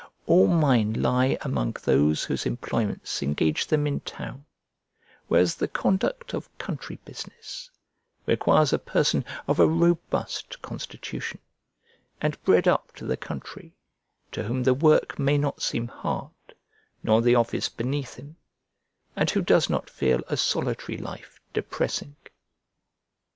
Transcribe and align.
All 0.25 0.47
mine 0.47 0.93
lie 0.93 1.37
among 1.41 1.75
those 1.83 2.23
whose 2.23 2.47
employments 2.47 3.21
engage 3.21 3.67
them 3.67 3.85
in 3.85 3.99
town; 3.99 4.45
whereas 5.27 5.53
the 5.53 5.67
conduct 5.67 6.33
of 6.33 6.49
country 6.57 6.97
business 7.05 7.69
requires 8.25 8.73
a 8.73 8.79
person 8.79 9.23
of 9.47 9.59
a 9.59 9.67
robust 9.67 10.59
constitution, 10.63 11.37
and 12.19 12.41
bred 12.43 12.67
up 12.67 12.95
to 12.95 13.05
the 13.05 13.15
country, 13.15 13.75
to 14.31 14.41
whom 14.41 14.63
the 14.63 14.73
work 14.73 15.19
may 15.19 15.37
not 15.37 15.61
seem 15.61 15.87
hard, 15.87 16.31
nor 17.03 17.21
the 17.21 17.35
office 17.35 17.69
beneath 17.69 18.15
him, 18.15 18.37
and 19.15 19.29
who 19.29 19.41
does 19.43 19.69
not 19.69 19.87
feel 19.87 20.23
a 20.27 20.35
solitary 20.35 20.97
life 20.97 21.39
depressing. 21.53 22.15